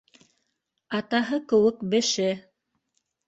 [0.99, 2.27] Атаһы кеүек беше.